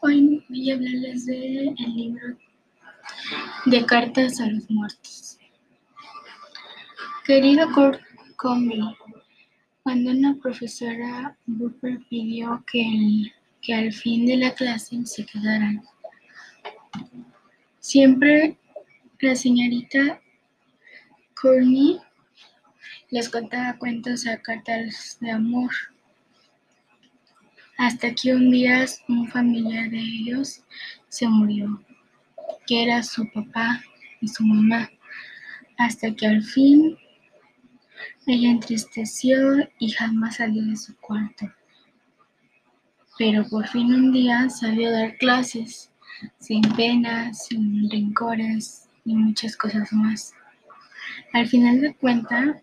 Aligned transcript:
Hoy 0.00 0.44
voy 0.48 0.70
a 0.70 0.74
hablarles 0.74 1.26
del 1.26 1.74
libro 1.74 2.36
de 3.66 3.86
cartas 3.86 4.40
a 4.40 4.46
los 4.46 4.70
muertos. 4.70 5.38
Querido 7.26 7.70
Kurt 7.72 8.00
cuando 8.36 10.10
una 10.10 10.34
profesora 10.36 11.36
Booper 11.46 12.00
pidió 12.08 12.64
que, 12.70 13.32
que 13.60 13.74
al 13.74 13.92
fin 13.92 14.26
de 14.26 14.38
la 14.38 14.54
clase 14.54 15.04
se 15.04 15.26
quedaran, 15.26 15.82
siempre 17.78 18.56
la 19.20 19.36
señorita 19.36 20.20
Courtney 21.40 21.98
les 23.10 23.28
contaba 23.28 23.76
cuentos 23.76 24.26
a 24.26 24.38
cartas 24.38 25.18
de 25.20 25.30
amor 25.30 25.70
hasta 27.80 28.14
que 28.14 28.34
un 28.34 28.50
día 28.50 28.84
un 29.08 29.26
familiar 29.28 29.88
de 29.88 30.00
ellos 30.00 30.62
se 31.08 31.26
murió, 31.26 31.82
que 32.66 32.82
era 32.82 33.02
su 33.02 33.26
papá 33.32 33.82
y 34.20 34.28
su 34.28 34.44
mamá, 34.44 34.90
hasta 35.78 36.14
que 36.14 36.26
al 36.26 36.42
fin 36.42 36.98
ella 38.26 38.50
entristeció 38.50 39.66
y 39.78 39.92
jamás 39.92 40.36
salió 40.36 40.62
de 40.66 40.76
su 40.76 40.94
cuarto. 40.98 41.50
Pero 43.16 43.48
por 43.48 43.66
fin 43.66 43.94
un 43.94 44.12
día 44.12 44.50
salió 44.50 44.90
a 44.90 44.92
dar 45.00 45.16
clases, 45.16 45.90
sin 46.38 46.60
penas, 46.76 47.46
sin 47.46 47.90
rencores 47.90 48.90
y 49.06 49.14
muchas 49.14 49.56
cosas 49.56 49.90
más. 49.90 50.34
Al 51.32 51.48
final 51.48 51.80
de 51.80 51.94
cuentas, 51.94 52.62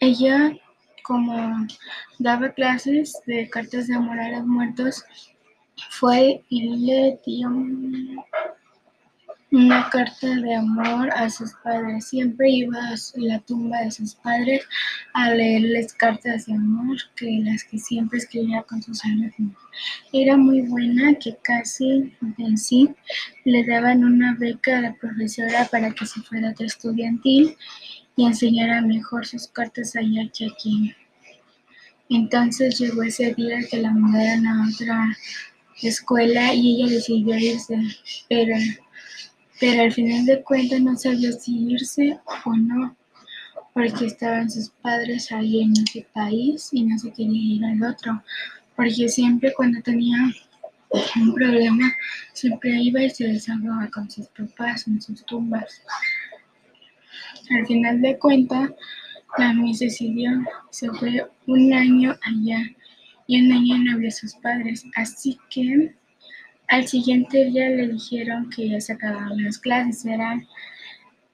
ella 0.00 0.56
como 1.06 1.66
daba 2.18 2.52
clases 2.52 3.14
de 3.26 3.48
cartas 3.48 3.86
de 3.86 3.94
amor 3.94 4.18
a 4.18 4.30
los 4.30 4.46
muertos, 4.46 5.04
fue 5.90 6.42
y 6.48 6.76
le 6.86 7.20
dio 7.24 7.48
una 9.52 9.88
carta 9.90 10.26
de 10.26 10.54
amor 10.54 11.10
a 11.12 11.30
sus 11.30 11.52
padres. 11.62 12.08
Siempre 12.08 12.50
iba 12.50 12.78
a 12.78 12.94
la 13.16 13.38
tumba 13.40 13.78
de 13.82 13.90
sus 13.90 14.14
padres 14.16 14.62
a 15.14 15.30
leerles 15.30 15.94
cartas 15.94 16.46
de 16.46 16.54
amor, 16.54 16.96
que 17.14 17.40
las 17.44 17.62
que 17.64 17.78
siempre 17.78 18.18
escribía 18.18 18.62
con 18.62 18.82
sus 18.82 19.04
años. 19.04 19.32
Era 20.12 20.36
muy 20.36 20.62
buena 20.62 21.14
que 21.14 21.36
casi 21.42 22.12
en 22.38 22.58
sí 22.58 22.90
le 23.44 23.64
daban 23.64 24.04
una 24.04 24.34
beca 24.38 24.78
a 24.78 24.82
la 24.82 24.94
profesora 24.94 25.66
para 25.70 25.92
que 25.92 26.06
se 26.06 26.20
fuera 26.22 26.48
a 26.48 26.64
estudiantil 26.64 27.56
y 28.16 28.24
enseñara 28.24 28.80
mejor 28.80 29.26
sus 29.26 29.46
cartas 29.48 29.94
allá 29.94 30.28
que 30.36 30.46
aquí. 30.46 30.94
Entonces 32.08 32.78
llegó 32.78 33.02
ese 33.02 33.34
día 33.34 33.58
que 33.70 33.78
la 33.78 33.92
mandaron 33.92 34.46
a 34.46 34.68
otra 34.68 35.16
escuela 35.82 36.54
y 36.54 36.82
ella 36.82 36.94
decidió 36.94 37.36
irse, 37.36 37.76
pero, 38.28 38.56
pero 39.60 39.82
al 39.82 39.92
final 39.92 40.24
de 40.24 40.42
cuentas 40.42 40.80
no 40.80 40.96
sabía 40.96 41.32
si 41.32 41.72
irse 41.72 42.18
o 42.44 42.56
no, 42.56 42.96
porque 43.74 44.06
estaban 44.06 44.50
sus 44.50 44.70
padres 44.70 45.30
ahí 45.32 45.62
en 45.62 45.72
ese 45.72 46.06
país 46.14 46.70
y 46.72 46.84
no 46.84 46.98
se 46.98 47.12
quería 47.12 47.56
ir 47.56 47.64
al 47.64 47.82
otro, 47.82 48.22
porque 48.74 49.08
siempre 49.08 49.52
cuando 49.54 49.82
tenía 49.82 50.16
un 51.16 51.34
problema, 51.34 51.92
siempre 52.32 52.70
iba 52.80 53.02
y 53.02 53.10
se 53.10 53.26
desahogaba 53.26 53.88
con 53.90 54.10
sus 54.10 54.28
papás 54.28 54.86
en 54.86 55.02
sus 55.02 55.26
tumbas. 55.26 55.82
Al 57.50 57.66
final 57.66 58.00
de 58.00 58.18
cuentas, 58.18 58.70
la 59.38 59.52
Miss 59.52 59.80
decidió, 59.80 60.30
se 60.70 60.90
fue 60.92 61.26
un 61.46 61.72
año 61.72 62.14
allá 62.22 62.62
y 63.26 63.40
un 63.42 63.52
año 63.52 63.78
no 63.78 63.98
vio 63.98 64.08
a 64.08 64.12
sus 64.12 64.34
padres, 64.36 64.84
así 64.94 65.38
que 65.50 65.94
al 66.68 66.86
siguiente 66.86 67.44
día 67.46 67.68
le 67.70 67.88
dijeron 67.88 68.50
que 68.50 68.68
ya 68.68 68.80
se 68.80 68.94
acababan 68.94 69.42
las 69.42 69.58
clases, 69.58 70.04
eran 70.04 70.46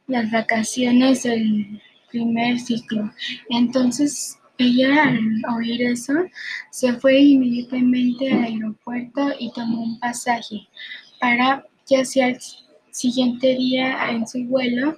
las 0.07 0.31
vacaciones 0.31 1.23
del 1.23 1.81
primer 2.11 2.59
ciclo. 2.59 3.11
Entonces 3.49 4.39
ella 4.59 5.05
al 5.05 5.57
oír 5.57 5.83
eso 5.83 6.13
se 6.71 6.93
fue 6.95 7.19
inmediatamente 7.19 8.33
al 8.33 8.45
aeropuerto 8.45 9.31
y 9.39 9.51
tomó 9.53 9.83
un 9.83 9.99
pasaje 9.99 10.69
para 11.19 11.65
ya 11.87 12.05
sea 12.05 12.29
el 12.29 12.39
siguiente 12.91 13.57
día 13.57 14.11
en 14.11 14.27
su 14.27 14.45
vuelo 14.45 14.97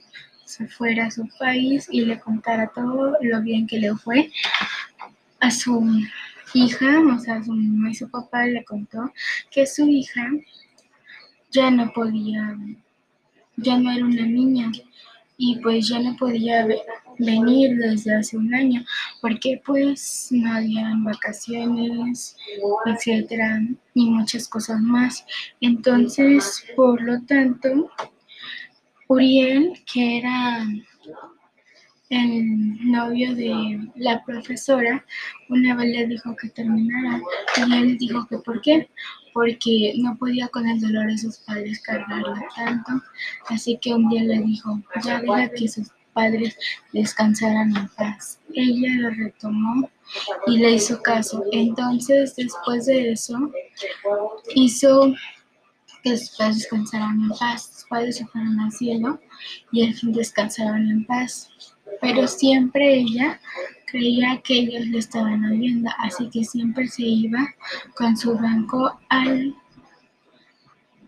se 0.54 0.69
fuera 0.69 1.06
a 1.06 1.10
su 1.10 1.28
país 1.38 1.88
y 1.91 2.03
le 2.03 2.20
contara 2.20 2.70
todo 2.72 3.16
lo 3.20 3.42
bien 3.42 3.66
que 3.66 3.78
le 3.78 3.94
fue 3.97 4.31
a 5.41 5.50
su 5.50 5.84
hija, 6.54 7.00
o 7.00 7.19
sea, 7.19 7.37
a 7.37 7.44
su 7.44 7.53
mamá 7.53 7.91
y 7.91 7.94
su 7.94 8.09
papá 8.09 8.47
le 8.47 8.64
contó 8.64 9.12
que 9.50 9.66
su 9.66 9.88
hija 9.88 10.31
ya 11.50 11.70
no 11.72 11.93
podía, 11.93 12.56
ya 13.56 13.78
no 13.78 13.91
era 13.91 14.04
una 14.04 14.26
niña 14.26 14.70
y 15.37 15.56
pues 15.56 15.88
ya 15.88 15.98
no 15.98 16.14
podía 16.16 16.64
venir 17.19 17.76
desde 17.76 18.14
hace 18.14 18.37
un 18.37 18.54
año 18.54 18.84
porque 19.20 19.60
pues 19.66 20.28
no 20.31 20.53
habían 20.53 21.03
vacaciones, 21.03 22.37
etcétera, 22.87 23.60
y 23.94 24.10
muchas 24.10 24.47
cosas 24.47 24.81
más. 24.81 25.25
Entonces, 25.60 26.64
por 26.76 27.03
lo 27.03 27.20
tanto, 27.22 27.91
Uriel, 29.09 29.72
que 29.92 30.19
era 30.19 30.66
el 32.10 32.91
novio 32.91 33.34
de 33.34 33.88
la 33.97 34.25
profesora, 34.25 35.04
una 35.48 35.75
vez 35.75 35.87
le 35.88 36.06
dijo 36.06 36.37
que 36.37 36.48
terminara 36.50 37.20
y 37.56 37.75
él 37.75 37.98
dijo 37.98 38.26
que 38.26 38.38
por 38.38 38.60
qué, 38.60 38.88
porque 39.32 39.94
no 39.97 40.16
podía 40.16 40.48
con 40.48 40.69
el 40.69 40.81
dolor 40.81 41.06
de 41.06 41.19
sus 41.19 41.38
padres 41.38 41.81
cargarla 41.81 42.47
tanto, 42.54 42.93
así 43.48 43.78
que 43.81 43.94
un 43.94 44.09
día 44.09 44.22
le 44.22 44.41
dijo, 44.41 44.81
ya 45.03 45.20
deja 45.20 45.48
que 45.50 45.69
sus 45.69 45.88
padres 46.14 46.56
descansaran 46.93 47.76
en 47.76 47.88
paz. 47.88 48.38
Ella 48.54 48.88
lo 49.00 49.10
retomó 49.10 49.91
y 50.47 50.59
le 50.59 50.72
hizo 50.72 51.03
caso. 51.03 51.44
Entonces, 51.53 52.37
después 52.37 52.87
de 52.87 53.12
eso, 53.12 53.50
hizo 54.54 55.12
que 56.04 56.19
sus 56.19 56.37
padres 56.37 56.59
descansaran 56.59 57.19
en 57.20 57.31
paz. 57.31 57.70
Sus 57.72 57.84
padres 57.84 58.16
se 58.19 58.26
fueron 58.26 58.60
al 58.60 58.70
cielo 58.70 59.20
y 59.72 59.87
al 59.87 59.94
fin 59.94 60.12
descansaron 60.12 60.88
en 60.88 61.04
paz. 61.06 61.50
Pero 62.00 62.28
siempre 62.28 62.98
ella 62.98 63.41
creía 63.87 64.41
que 64.44 64.54
ellos 64.54 64.87
le 64.87 64.98
estaban 64.98 65.44
oyendo, 65.44 65.91
así 65.98 66.28
que 66.28 66.44
siempre 66.44 66.87
se 66.88 67.03
iba 67.03 67.54
con 67.97 68.16
su 68.16 68.37
banco 68.37 69.00
al 69.09 69.54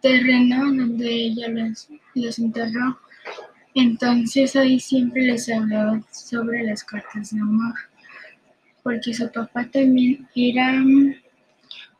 terreno 0.00 0.64
donde 0.64 1.08
ella 1.08 1.48
los, 1.48 1.88
los 2.14 2.38
enterró. 2.38 2.98
Entonces 3.74 4.56
ahí 4.56 4.80
siempre 4.80 5.22
les 5.22 5.50
hablaba 5.50 6.00
sobre 6.10 6.62
las 6.62 6.82
cartas 6.82 7.34
de 7.34 7.40
amor, 7.40 7.74
porque 8.82 9.12
su 9.12 9.30
papá 9.30 9.68
también 9.70 10.26
era 10.34 10.80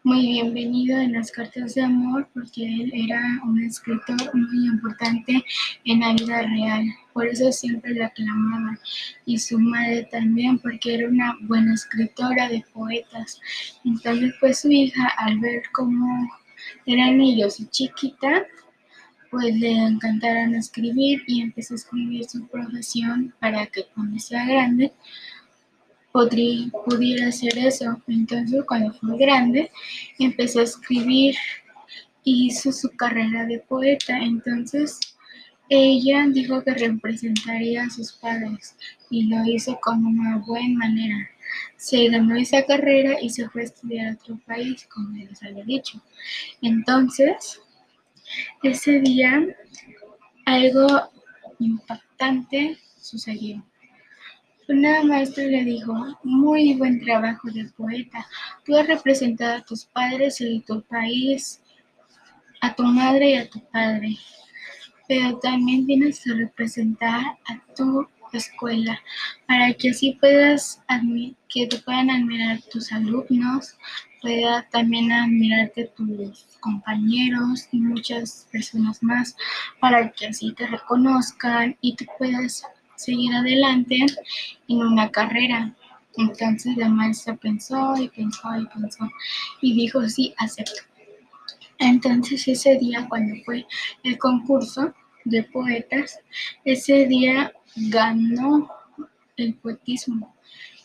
muy 0.07 0.25
bienvenido 0.25 0.97
en 1.01 1.15
las 1.15 1.33
cartas 1.33 1.75
de 1.75 1.83
amor 1.83 2.29
porque 2.33 2.63
él 2.65 2.93
era 2.95 3.21
un 3.45 3.61
escritor 3.65 4.17
muy 4.37 4.67
importante 4.69 5.45
en 5.85 5.99
la 5.99 6.13
vida 6.13 6.43
real. 6.43 6.85
Por 7.13 7.27
eso 7.27 7.51
siempre 7.51 7.93
la 7.93 8.07
aclamaban. 8.07 8.79
Y 9.25 9.37
su 9.37 9.59
madre 9.59 10.07
también 10.09 10.61
porque 10.61 10.95
era 10.95 11.09
una 11.09 11.37
buena 11.41 11.75
escritora 11.75 12.49
de 12.49 12.65
poetas. 12.73 13.41
Entonces 13.85 14.33
pues 14.39 14.61
su 14.61 14.71
hija 14.71 15.09
al 15.19 15.41
ver 15.41 15.65
cómo 15.73 16.07
eran 16.87 17.21
ellos 17.21 17.59
y 17.59 17.67
chiquita, 17.67 18.47
pues 19.33 19.57
le 19.57 19.73
encantaron 19.73 20.55
escribir 20.55 21.25
y 21.27 21.41
empezó 21.41 21.75
a 21.75 21.79
escribir 21.79 22.27
su 22.29 22.47
profesión 22.47 23.35
para 23.41 23.67
que 23.67 23.87
cuando 23.93 24.21
sea 24.21 24.47
grande 24.47 24.93
podría, 26.17 26.71
pudiera 26.87 27.29
hacer 27.29 27.59
eso. 27.59 28.03
Entonces, 28.09 28.65
cuando 28.67 28.91
fue 28.95 29.19
grande, 29.19 29.71
empezó 30.19 30.61
a 30.61 30.63
escribir 30.63 31.35
y 32.25 32.47
hizo 32.47 32.73
su 32.73 32.89
carrera 32.97 33.45
de 33.45 33.59
poeta. 33.59 34.17
Entonces, 34.19 34.99
ella 35.69 36.27
dijo 36.33 36.65
que 36.65 36.73
representaría 36.73 37.85
a 37.85 37.91
sus 37.91 38.15
padres 38.15 38.77
y 39.11 39.25
lo 39.25 39.45
hizo 39.45 39.79
con 39.79 40.07
una 40.07 40.39
buena 40.39 40.79
manera. 40.79 41.19
Se 41.77 42.09
ganó 42.09 42.35
esa 42.37 42.65
carrera 42.65 43.21
y 43.21 43.29
se 43.29 43.51
fue 43.51 43.61
a 43.61 43.65
estudiar 43.65 44.09
a 44.09 44.15
otro 44.15 44.39
país, 44.47 44.89
como 44.91 45.15
les 45.19 45.43
había 45.43 45.65
dicho. 45.65 46.03
Entonces, 46.63 47.61
ese 48.63 49.01
día 49.01 49.47
algo 50.47 51.11
impactante 51.59 52.79
sucedió. 52.99 53.63
Una 54.69 55.05
maestra 55.05 55.45
le 55.45 55.65
dijo, 55.65 55.95
muy 56.25 56.75
buen 56.75 57.01
trabajo 57.01 57.49
de 57.51 57.67
poeta. 57.77 58.27
Tú 58.65 58.77
has 58.77 58.89
representado 58.89 59.59
a 59.59 59.65
tus 59.65 59.85
padres 59.85 60.41
y 60.41 60.59
a 60.59 60.65
tu 60.65 60.83
país, 60.83 61.63
a 62.61 62.75
tu 62.75 62.83
madre 62.83 63.31
y 63.31 63.37
a 63.37 63.49
tu 63.49 63.61
padre. 63.71 64.17
Pero 65.07 65.39
también 65.39 65.87
tienes 65.87 66.21
que 66.25 66.35
representar 66.35 67.39
a 67.47 67.75
tu 67.77 68.09
escuela 68.33 69.01
para 69.47 69.73
que 69.75 69.91
así 69.91 70.19
puedas 70.21 70.83
que 71.49 71.69
te 71.69 71.79
puedan 71.79 72.11
admirar 72.11 72.61
tus 72.63 72.93
alumnos, 72.93 73.77
pueda 74.21 74.69
también 74.71 75.13
admirarte 75.13 75.93
tus 75.97 76.45
compañeros 76.59 77.69
y 77.71 77.79
muchas 77.79 78.49
personas 78.51 79.01
más 79.01 79.37
para 79.81 80.11
que 80.11 80.27
así 80.27 80.53
te 80.53 80.67
reconozcan 80.67 81.77
y 81.81 81.95
te 81.95 82.07
puedas 82.19 82.65
seguir 82.97 83.35
adelante 83.35 83.99
en 84.69 84.79
una 84.79 85.11
carrera. 85.11 85.75
Entonces 86.17 86.77
la 86.77 86.89
maestra 86.89 87.37
pensó 87.37 87.95
y 87.97 88.09
pensó 88.09 88.49
y 88.59 88.67
pensó 88.67 89.09
y 89.61 89.75
dijo, 89.75 90.09
sí, 90.09 90.35
acepto. 90.39 90.83
Entonces 91.79 92.49
ese 92.49 92.77
día 92.79 93.07
cuando 93.09 93.35
fue 93.45 93.67
el 94.03 94.19
concurso 94.19 94.95
de 95.25 95.43
poetas, 95.43 96.19
ese 96.65 97.07
día 97.07 97.53
ganó 97.77 98.71
el 99.37 99.55
poetismo. 99.55 100.35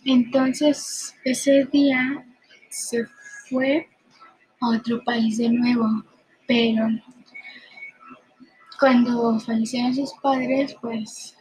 Entonces 0.04 1.16
ese 1.24 1.66
día 1.66 2.26
se 2.70 3.06
fue 3.50 3.88
a 4.60 4.70
otro 4.70 5.04
país 5.04 5.38
de 5.38 5.50
nuevo, 5.50 6.04
pero 6.48 6.88
cuando 8.80 9.40
fallecieron 9.40 9.94
sus 9.94 10.12
padres, 10.22 10.76
pues 10.82 11.36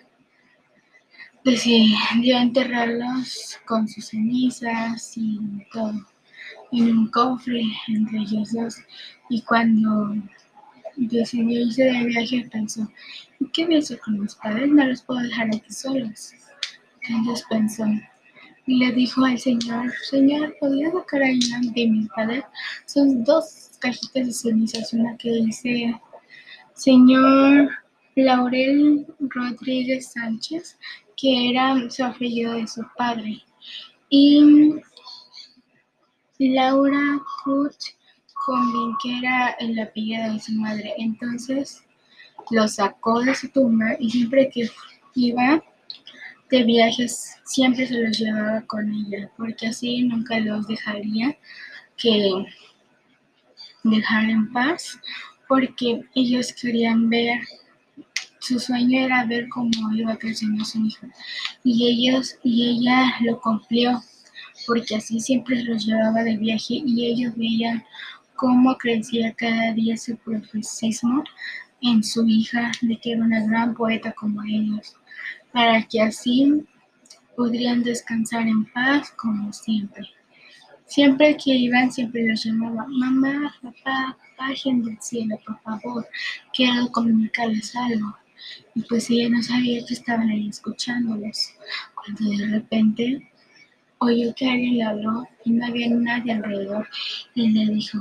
decidió 1.44 2.38
enterrarlos 2.38 3.58
con 3.66 3.88
sus 3.88 4.06
cenizas 4.06 5.12
y 5.16 5.38
todo 5.72 5.94
en 6.72 6.98
un 6.98 7.06
cofre 7.08 7.62
entre 7.88 8.18
ellos 8.18 8.52
dos. 8.52 8.76
Y 9.28 9.42
cuando 9.42 10.14
decidió 10.96 11.62
irse 11.62 11.84
de 11.84 12.04
viaje, 12.04 12.48
pensó, 12.50 12.88
¿qué 13.52 13.66
voy 13.66 13.76
a 13.76 13.78
hacer 13.78 13.98
con 14.00 14.20
mis 14.20 14.34
padres? 14.34 14.68
No 14.70 14.86
los 14.86 15.02
puedo 15.02 15.20
dejar 15.20 15.48
aquí 15.48 15.72
solos. 15.72 16.32
Entonces 17.02 17.46
pensó, 17.48 17.84
y 18.66 18.76
le 18.76 18.92
dijo 18.92 19.24
al 19.24 19.38
señor, 19.38 19.92
señor, 20.10 20.54
¿podría 20.60 20.92
sacar 20.92 21.22
ahí 21.22 21.40
de 21.74 21.86
mis 21.88 22.08
padres? 22.10 22.44
Son 22.86 23.24
dos 23.24 23.70
cajitas 23.80 24.26
de 24.26 24.32
cenizas, 24.32 24.92
una 24.92 25.16
que 25.16 25.30
dice, 25.30 25.98
señor 26.74 27.70
Laurel 28.14 29.06
Rodríguez 29.18 30.12
Sánchez, 30.12 30.78
que 31.20 31.50
era 31.50 31.76
su 31.90 32.04
apellido 32.04 32.54
de 32.54 32.66
su 32.66 32.82
padre. 32.96 33.42
Y 34.08 34.74
Laura 36.38 37.20
Kut 37.44 37.74
Combin, 38.32 38.96
que 39.02 39.18
era 39.18 39.50
el 39.60 39.78
apellido 39.78 40.32
de 40.32 40.40
su 40.40 40.52
madre. 40.52 40.94
Entonces 40.96 41.82
lo 42.50 42.66
sacó 42.66 43.20
de 43.20 43.34
su 43.34 43.48
tumba 43.48 43.96
y 43.98 44.10
siempre 44.10 44.48
que 44.48 44.70
iba 45.14 45.62
de 46.50 46.64
viajes 46.64 47.36
siempre 47.44 47.86
se 47.86 48.02
los 48.02 48.18
llevaba 48.18 48.62
con 48.62 48.92
ella, 48.92 49.30
porque 49.36 49.68
así 49.68 50.02
nunca 50.02 50.40
los 50.40 50.66
dejaría 50.66 51.36
que 51.96 52.44
dejar 53.84 54.30
en 54.30 54.52
paz, 54.52 54.98
porque 55.48 56.02
ellos 56.14 56.52
querían 56.52 57.08
ver 57.08 57.40
su 58.40 58.58
sueño 58.58 59.00
era 59.00 59.24
ver 59.24 59.48
cómo 59.48 59.70
iba 59.94 60.16
creciendo 60.16 60.64
su 60.64 60.84
hijo. 60.84 61.06
Y 61.62 61.86
ellos 61.86 62.36
y 62.42 62.70
ella 62.70 63.14
lo 63.20 63.40
cumplió, 63.40 64.02
porque 64.66 64.96
así 64.96 65.20
siempre 65.20 65.62
los 65.62 65.86
llevaba 65.86 66.22
de 66.22 66.36
viaje 66.36 66.82
y 66.84 67.06
ellos 67.06 67.36
veían 67.36 67.84
cómo 68.34 68.76
crecía 68.78 69.34
cada 69.34 69.72
día 69.74 69.96
su 69.96 70.16
profesismo 70.16 71.22
en 71.82 72.02
su 72.02 72.26
hija, 72.26 72.72
de 72.82 72.96
que 72.98 73.12
era 73.12 73.24
una 73.24 73.44
gran 73.46 73.74
poeta 73.74 74.12
como 74.12 74.42
ellos, 74.42 74.96
para 75.52 75.82
que 75.82 76.00
así 76.00 76.64
podrían 77.36 77.82
descansar 77.82 78.46
en 78.46 78.64
paz 78.66 79.10
como 79.16 79.52
siempre. 79.52 80.06
Siempre 80.86 81.36
que 81.36 81.52
iban, 81.52 81.92
siempre 81.92 82.26
los 82.26 82.44
llamaba, 82.44 82.84
mamá, 82.88 83.54
papá, 83.62 84.18
bajen 84.36 84.82
del 84.82 84.98
cielo, 85.00 85.38
por 85.46 85.60
favor, 85.60 86.06
quiero 86.52 86.88
comunicarles 86.90 87.76
algo. 87.76 88.16
Y 88.74 88.82
pues 88.82 89.10
ella 89.10 89.28
no 89.28 89.42
sabía 89.42 89.84
que 89.84 89.94
estaban 89.94 90.28
ahí 90.30 90.48
escuchándolos, 90.48 91.54
cuando 91.94 92.30
de 92.30 92.46
repente 92.46 93.30
oyó 93.98 94.34
que 94.34 94.48
alguien 94.48 94.78
le 94.78 94.84
habló 94.84 95.28
y 95.44 95.50
no 95.50 95.66
había 95.66 95.88
nadie 95.90 96.32
alrededor 96.32 96.88
y 97.34 97.48
le 97.48 97.72
dijo, 97.72 97.98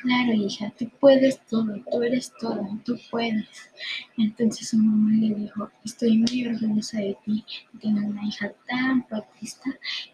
claro 0.00 0.32
hija, 0.32 0.72
tú 0.78 0.88
puedes 1.00 1.44
todo, 1.46 1.74
tú 1.90 2.02
eres 2.02 2.32
todo, 2.40 2.78
tú 2.84 2.98
puedes. 3.10 3.70
Entonces 4.16 4.68
su 4.68 4.78
mamá 4.78 5.10
le 5.16 5.34
dijo, 5.34 5.70
estoy 5.84 6.18
muy 6.18 6.46
orgullosa 6.46 6.98
de 6.98 7.16
ti, 7.24 7.44
tienes 7.80 8.04
una 8.04 8.24
hija 8.24 8.52
tan 8.68 9.06
protesta 9.06 9.70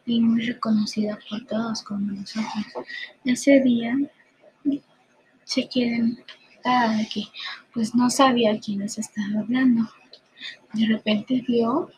y 0.07 0.21
muy 0.21 0.47
reconocida 0.47 1.19
por 1.29 1.45
todos 1.47 1.83
como 1.83 2.13
nosotros. 2.13 2.67
Ese 3.25 3.61
día 3.61 3.97
se 5.45 5.69
quieren 6.63 7.07
que 7.13 7.25
pues 7.73 7.95
no 7.95 8.11
sabía 8.11 8.59
quién 8.59 8.81
les 8.81 8.99
estaba 8.99 9.41
hablando. 9.41 9.89
De 10.73 10.87
repente 10.87 11.45
vio 11.47 11.91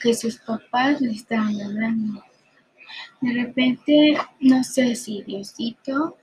que 0.00 0.14
sus 0.14 0.38
papás 0.38 1.00
le 1.00 1.12
estaban 1.12 1.60
hablando. 1.60 2.22
De 3.20 3.32
repente, 3.32 4.16
no 4.40 4.62
sé 4.62 4.94
si 4.94 5.22
Diosito 5.22 6.16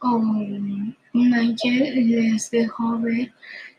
o 0.00 0.16
un 0.16 1.34
ángel 1.34 2.10
les 2.10 2.50
dejó 2.50 2.98
ver 2.98 3.32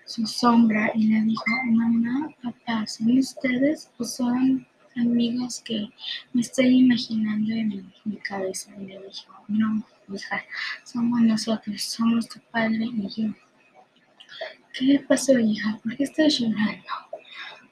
su 0.06 0.26
sombra 0.26 0.92
y 0.96 1.08
le 1.08 1.22
dijo, 1.22 1.44
mamá, 1.66 2.34
papá, 2.42 2.88
¿son 2.88 3.18
ustedes 3.18 3.92
o 3.98 4.04
son 4.04 4.66
amigos 4.96 5.62
que 5.64 5.90
me 6.34 6.42
estoy 6.42 6.80
imaginando 6.80 7.54
en 7.54 7.94
mi 8.06 8.18
cabeza? 8.18 8.72
Y 8.80 8.86
le 8.86 9.00
dijo, 9.04 9.34
no, 9.48 9.86
hija, 10.14 10.44
somos 10.84 11.22
nosotros, 11.22 11.82
somos 11.82 12.28
tu 12.28 12.40
padre 12.52 12.86
y 12.86 13.08
yo. 13.10 13.34
¿Qué 14.74 14.86
le 14.86 15.00
pasó, 15.00 15.38
hija? 15.40 15.80
¿Por 15.84 15.96
qué 15.98 16.04
estás 16.04 16.40
llorando? 16.40 16.84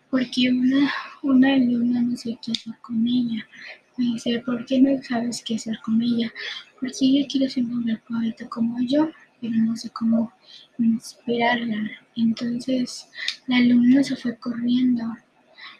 Porque 0.09 0.49
una, 0.49 0.91
una 1.23 1.53
alumna 1.53 2.01
no 2.01 2.17
sé 2.17 2.37
qué 2.41 2.51
hacer 2.51 2.73
con 2.81 3.05
ella. 3.07 3.45
Me 3.97 4.05
dice, 4.05 4.39
¿por 4.39 4.65
qué 4.65 4.79
no 4.79 5.01
sabes 5.03 5.43
qué 5.45 5.55
hacer 5.55 5.79
con 5.83 6.01
ella? 6.01 6.31
Porque 6.79 6.97
ella 7.01 7.27
quiere 7.29 7.49
ser 7.49 7.65
una 7.65 8.01
poeta 8.07 8.47
como 8.49 8.81
yo, 8.81 9.09
pero 9.39 9.53
no 9.55 9.75
sé 9.75 9.89
cómo 9.91 10.33
inspirarla. 10.77 11.91
Entonces 12.15 13.07
la 13.47 13.57
alumna 13.57 14.03
se 14.03 14.15
fue 14.15 14.37
corriendo 14.37 15.03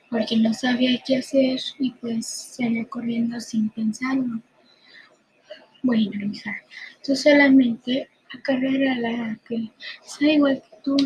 porque 0.10 0.38
no 0.38 0.54
sabía 0.54 1.02
qué 1.06 1.18
hacer 1.18 1.60
y 1.80 1.92
pues 1.92 2.28
salió 2.28 2.88
corriendo 2.90 3.40
sin 3.40 3.70
pensarlo. 3.70 4.42
Bueno, 5.86 6.26
hija, 6.34 6.52
tú 7.06 7.16
solamente 7.16 8.10
acarrea 8.34 8.94
a 8.94 9.00
la 9.00 9.40
que 9.48 9.70
sea 10.04 10.34
igual 10.34 10.60
que 10.60 10.78
tú, 10.84 10.98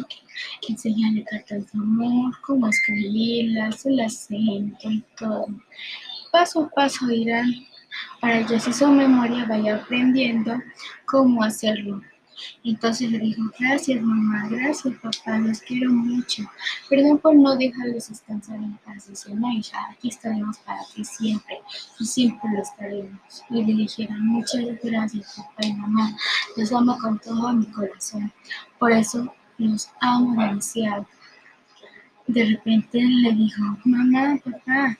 enseñale 0.70 1.26
cartas 1.26 1.70
de 1.74 1.80
amor, 1.80 2.34
cómo 2.46 2.70
escribirlas, 2.70 3.86
el 3.86 4.00
acento 4.00 4.90
y 4.90 5.04
todo. 5.18 5.48
Paso 6.32 6.64
a 6.64 6.70
paso 6.70 7.12
irán 7.12 7.54
para 8.22 8.46
que 8.46 8.56
así 8.56 8.72
su 8.72 8.88
memoria 8.88 9.46
vaya 9.50 9.76
aprendiendo 9.76 10.54
cómo 11.06 11.44
hacerlo. 11.44 12.02
Entonces 12.64 13.10
le 13.10 13.20
dijo, 13.20 13.42
gracias 13.58 14.02
mamá, 14.02 14.48
gracias 14.50 14.94
papá, 14.96 15.38
los 15.40 15.62
quiero 15.62 15.92
mucho. 15.92 16.44
Perdón 16.90 17.18
por 17.20 17.36
no 17.36 17.56
dejarles 17.56 18.10
descansar 18.10 18.58
en 18.58 18.78
paz. 18.78 19.08
Dice, 19.08 19.34
no 19.34 19.48
aquí 19.48 20.10
estaremos 20.10 20.58
para 20.60 20.82
ti 20.94 21.06
siempre 21.06 21.60
y 22.00 22.06
siempre 22.06 22.50
lo 22.52 22.62
estaremos. 22.62 23.20
Y 23.50 23.64
le 23.64 23.74
dijeron, 23.74 24.26
muchas 24.26 24.62
gracias 24.84 25.36
papá 25.38 25.68
y 25.68 25.74
mamá, 25.74 26.16
los 26.58 26.72
amo 26.74 26.98
con 27.00 27.18
todo 27.20 27.54
mi 27.54 27.66
corazón. 27.68 28.32
Por 28.78 28.92
eso 28.92 29.34
los 29.58 29.90
amo 30.02 30.32
demasiado. 30.32 31.08
De 32.28 32.44
repente 32.44 33.02
le 33.02 33.32
dijo, 33.32 33.62
mamá, 33.86 34.38
papá, 34.44 34.98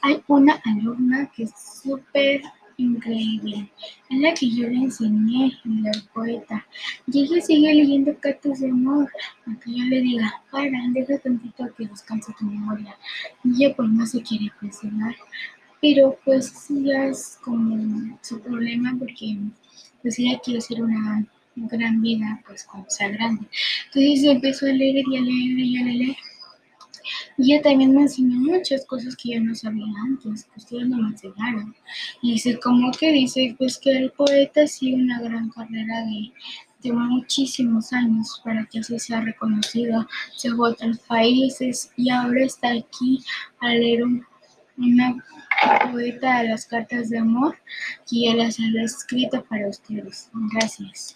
hay 0.00 0.22
una 0.26 0.60
alumna 0.64 1.30
que 1.34 1.44
es 1.44 1.52
súper 1.82 2.42
increíble, 2.76 3.70
en 4.10 4.22
la 4.22 4.34
que 4.34 4.50
yo 4.50 4.68
le 4.68 4.76
enseñé 4.76 5.58
la 5.64 5.92
poeta. 6.12 6.66
Y 7.06 7.22
ella 7.22 7.40
sigue 7.40 7.74
leyendo 7.74 8.16
cartas 8.18 8.60
de 8.60 8.70
amor, 8.70 9.10
aunque 9.46 9.70
yo 9.70 9.84
le 9.84 10.00
diga, 10.00 10.42
para, 10.50 10.78
deja 10.92 11.18
tantito 11.18 11.74
que 11.76 11.86
descanse 11.86 12.32
tu 12.38 12.44
memoria. 12.44 12.96
Y 13.44 13.64
ella 13.64 13.74
pues 13.76 13.88
no 13.88 14.06
se 14.06 14.22
quiere 14.22 14.50
presionar, 14.60 15.14
pero 15.80 16.18
pues 16.24 16.66
ya 16.68 17.06
es 17.06 17.38
como 17.42 18.18
su 18.22 18.40
problema 18.40 18.94
porque 18.98 19.36
pues 20.02 20.18
ella 20.18 20.40
quiere 20.44 20.60
ser 20.60 20.82
una 20.82 21.26
gran 21.56 22.00
vida 22.00 22.42
pues 22.46 22.64
cuando 22.64 22.88
sea 22.90 23.08
grande. 23.08 23.46
Entonces 23.86 24.24
empezó 24.24 24.66
a 24.66 24.70
leer 24.70 25.04
y 25.06 25.16
a 25.16 25.20
leer 25.20 25.58
y 25.58 25.76
a 25.76 25.84
leer 25.84 26.16
y 27.42 27.54
ella 27.54 27.62
también 27.62 27.92
me 27.92 28.02
enseñó 28.02 28.38
muchas 28.38 28.86
cosas 28.86 29.16
que 29.16 29.30
yo 29.34 29.40
no 29.40 29.52
sabía 29.52 29.84
antes, 30.04 30.44
que 30.44 30.60
ustedes 30.60 30.88
no 30.88 30.96
me 30.98 31.08
enseñaron. 31.08 31.74
Y 32.22 32.34
dice, 32.34 32.60
como 32.60 32.92
que 32.92 33.10
dice, 33.10 33.56
pues 33.58 33.78
que 33.78 33.90
el 33.90 34.12
poeta 34.12 34.64
sigue 34.68 34.94
una 34.94 35.20
gran 35.20 35.48
carrera 35.50 36.04
de, 36.04 36.32
de 36.82 36.92
muchísimos 36.92 37.92
años 37.92 38.40
para 38.44 38.64
que 38.66 38.78
así 38.78 38.96
sea 39.00 39.22
reconocido, 39.22 40.06
se 40.36 40.50
a 40.50 40.56
otros 40.56 41.00
países 41.00 41.90
y 41.96 42.10
ahora 42.10 42.44
está 42.44 42.68
aquí 42.74 43.18
a 43.60 43.70
leer 43.70 44.04
una 44.76 45.16
poeta 45.90 46.42
de 46.42 46.48
las 46.48 46.66
cartas 46.66 47.10
de 47.10 47.18
amor, 47.18 47.56
que 48.08 48.20
ya 48.20 48.34
las 48.36 48.60
ha 48.60 48.82
escrito 48.84 49.44
para 49.48 49.68
ustedes. 49.68 50.30
Gracias. 50.52 51.10